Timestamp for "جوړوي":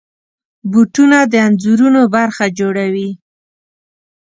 2.59-3.09